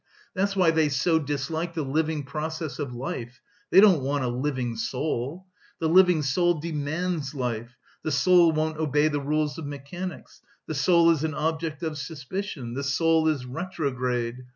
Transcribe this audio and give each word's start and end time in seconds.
That's 0.33 0.55
why 0.55 0.71
they 0.71 0.89
so 0.89 1.19
dislike 1.19 1.75
the 1.75 1.83
living 1.83 2.23
process 2.23 2.79
of 2.79 2.91
life; 2.95 3.39
they 3.69 3.79
don't 3.79 4.01
want 4.01 4.23
a 4.23 4.27
living 4.29 4.75
soul! 4.75 5.45
The 5.77 5.87
living 5.89 6.23
soul 6.23 6.59
demands 6.59 7.35
life, 7.35 7.77
the 8.01 8.09
soul 8.11 8.51
won't 8.51 8.79
obey 8.79 9.09
the 9.09 9.21
rules 9.21 9.59
of 9.59 9.67
mechanics, 9.67 10.41
the 10.65 10.73
soul 10.73 11.11
is 11.11 11.23
an 11.23 11.35
object 11.35 11.83
of 11.83 11.99
suspicion, 11.99 12.73
the 12.73 12.83
soul 12.83 13.27
is 13.27 13.45
retrograde! 13.45 14.45